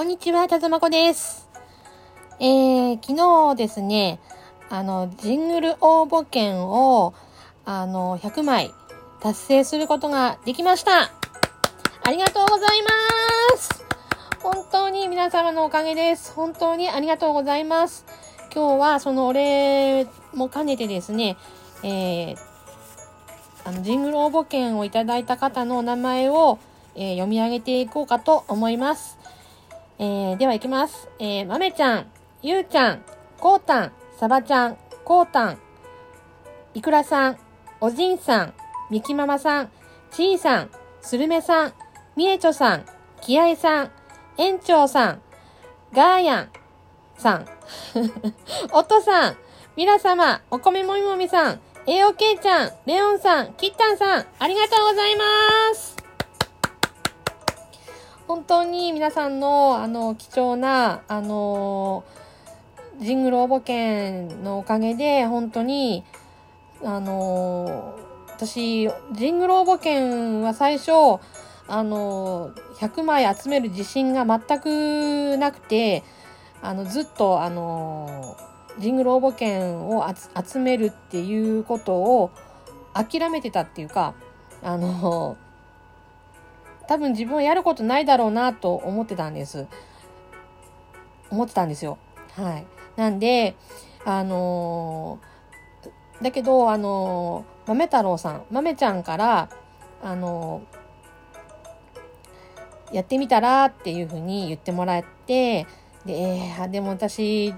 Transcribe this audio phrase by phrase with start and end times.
[0.00, 1.46] こんにちは、たずまこです。
[2.38, 4.18] えー、昨日ですね、
[4.70, 7.12] あの、ジングル応募券を、
[7.66, 8.72] あの、100枚
[9.20, 11.10] 達成することができました。
[12.02, 13.84] ありがとうございます。
[14.42, 16.32] 本当に皆様のおかげです。
[16.32, 18.06] 本当にありがとうございます。
[18.54, 21.36] 今日はそのお礼も兼ねてですね、
[21.82, 22.36] えー、
[23.66, 26.58] あの、ジングル応募券をいただいた方のお名前を、
[26.94, 29.19] えー、読み上げていこうかと思います。
[30.02, 31.10] えー、では行きます。
[31.18, 32.06] えー、まめちゃん、
[32.40, 33.04] ゆうちゃん、
[33.38, 35.58] こうたん、さばちゃん、こうたん、
[36.72, 37.38] いくらさん、
[37.82, 38.54] おじんさん、
[38.88, 39.70] みきママさん、
[40.10, 40.70] ちいさん、
[41.02, 41.74] するめさん、
[42.16, 42.86] みえちょさん、
[43.20, 43.90] きあいさん、
[44.38, 45.22] 園長さん、
[45.92, 46.48] ガーヤン
[47.18, 47.46] さん、
[48.72, 49.36] おとさん、
[49.76, 55.99] みらさま、お米もみもみさん、えおけいちゃん、レオンさん、きったんさん、ありがとうございます。
[58.40, 62.04] 本当に皆さんの、あの、貴重な、あの、
[62.98, 66.04] ジングル応募券のおかげで、本当に、
[66.82, 70.90] あの、私、ジングル応募券は最初、
[71.68, 76.02] あの、100枚集める自信が全くなくて、
[76.62, 78.38] あの、ずっと、あの、
[78.78, 80.06] ジングル応募券を
[80.42, 82.30] 集めるっていうことを
[82.94, 84.14] 諦めてたっていうか、
[84.62, 85.36] あの、
[86.90, 89.68] 多分自分はやることないだろうなと思ってたんです。
[91.30, 91.98] 思ってたんですよ。
[92.32, 92.66] はい。
[92.96, 93.54] なんで、
[94.04, 99.50] あのー、だけど、あのー、豆太郎さん、豆ちゃんから、
[100.02, 105.68] あのー、やってみたらっていうふうに言ってもらって、
[106.04, 107.54] で、えー、でも私、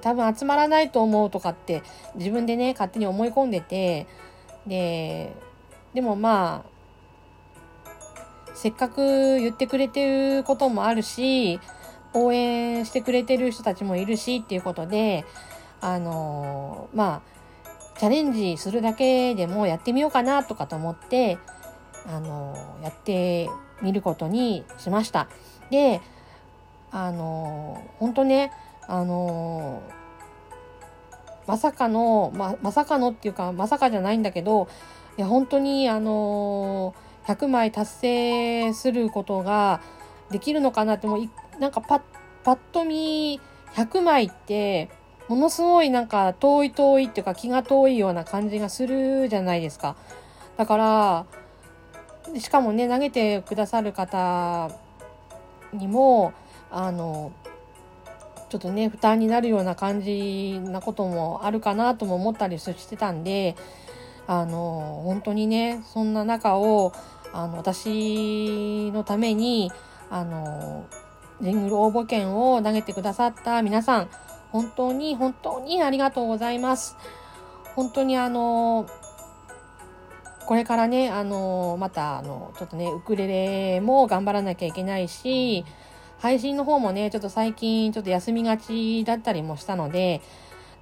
[0.00, 1.82] 多分集まらないと思うとかって
[2.14, 4.06] 自分でね、勝手に思い込んでて、
[4.66, 5.30] で、
[5.92, 6.71] でもまあ、
[8.54, 9.00] せっかく
[9.38, 11.60] 言ってくれてることもあるし、
[12.14, 15.24] 応援してくれてる人たちもいるしっていうことで、
[15.80, 21.38] あのー、まあ、チャレンジするだけでもやってみようかなとかと思って、
[22.06, 23.48] あのー、やって
[23.80, 25.28] みることにしました。
[25.70, 26.00] で、
[26.90, 28.52] あのー、本当ね、
[28.86, 29.82] あの
[31.46, 34.68] まさかの、ま、まさかのっていうか、まさかじゃないんだけど、
[35.16, 36.94] いや、本当に、あの
[37.26, 39.80] 100枚達成することが
[40.30, 41.28] できるのかなってもう
[41.60, 42.00] なんかパッ
[42.42, 43.40] パッと見
[43.74, 44.90] 100枚って
[45.28, 49.96] ものすごいなんか遠い遠いっていうか気が遠いような感じがするじゃないですか。
[50.56, 51.26] だから
[52.38, 54.70] しかもね投げてくださる方
[55.72, 56.32] にも
[56.70, 57.32] あの
[58.48, 63.56] ちょっとね負担になるような感じなこともあるかなとも思ったりしてたんで
[64.26, 66.92] あの本当にねそんな中を
[67.32, 69.70] あの私のために
[70.10, 70.86] あの
[71.40, 74.08] ジングル応募券を投げてくださった皆さん
[74.50, 76.96] 本当に本当にありがとうございます。
[77.74, 78.86] 本当にあの
[80.46, 85.64] これからね、あの、また、あの、ちょっとね、ウクレレも頑張らなきゃいけないし、
[86.18, 90.20] 配信の方もね、ちょっと最近ちょっと休みがちだったりもしたので、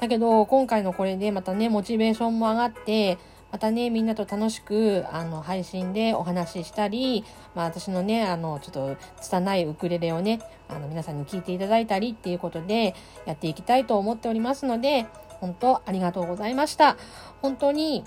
[0.01, 3.19] だけど、今回のこれでまたね、モチベーションも上がって、
[3.53, 7.25] またね、みんなと楽しく、あの、配信でお話ししたり、
[7.55, 12.95] まあ私のね、あの、ちょっと拙いウクレレをね、あの、皆さんに聞いていただいたりっていうことで、
[13.27, 15.07] やっていきたいと思っておりますので、
[15.41, 16.97] 本当ありがとうございました。
[17.43, 18.05] 本当に、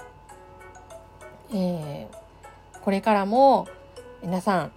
[1.54, 3.68] えー、これからも、
[4.22, 4.72] 皆さん、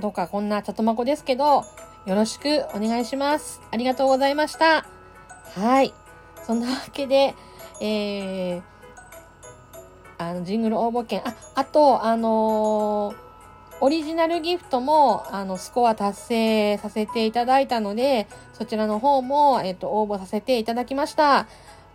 [0.00, 1.64] どうかこんなちゃとまこですけど、
[2.06, 3.60] よろしくお願いします。
[3.70, 4.86] ありがとうございました。
[5.54, 6.07] はい。
[6.48, 7.34] そんなわけで、
[7.78, 8.62] えー、
[10.16, 13.16] あの、ジングル応募券、あ、あと、あのー、
[13.82, 21.48] オリジナルギフトも、あの、スコア達成させていただいたので、そちらの方も、えっ、と、応募させていただきました。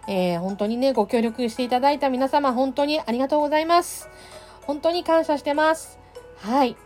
[0.08, 4.08] えー、本当にね、ご協力していただいた皆様、本当にありがとうございます。
[4.68, 5.97] 本当に感謝してます。
[6.38, 6.78] はい。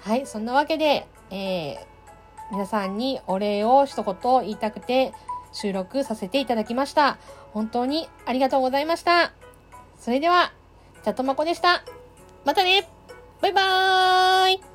[0.00, 1.78] はい、そんなわけで、えー、
[2.50, 5.14] 皆さんにお礼を一言言いたくて
[5.52, 7.18] 収録させていただきました。
[7.52, 9.32] 本当にありがとうございました。
[9.98, 10.52] それでは、
[11.02, 11.82] チャットマコでした。
[12.44, 12.88] またね
[13.40, 14.67] バイバーイ